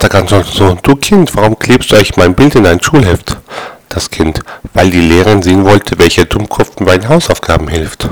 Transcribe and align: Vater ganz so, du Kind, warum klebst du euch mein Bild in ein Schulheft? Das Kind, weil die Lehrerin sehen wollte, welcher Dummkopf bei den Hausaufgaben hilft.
Vater 0.00 0.24
ganz 0.24 0.54
so, 0.54 0.78
du 0.82 0.96
Kind, 0.96 1.36
warum 1.36 1.58
klebst 1.58 1.92
du 1.92 1.96
euch 1.96 2.16
mein 2.16 2.34
Bild 2.34 2.54
in 2.54 2.66
ein 2.66 2.82
Schulheft? 2.82 3.36
Das 3.90 4.10
Kind, 4.10 4.40
weil 4.72 4.88
die 4.88 4.98
Lehrerin 4.98 5.42
sehen 5.42 5.66
wollte, 5.66 5.98
welcher 5.98 6.24
Dummkopf 6.24 6.70
bei 6.78 6.96
den 6.96 7.10
Hausaufgaben 7.10 7.68
hilft. 7.68 8.08